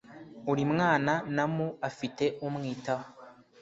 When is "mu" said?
1.55-1.67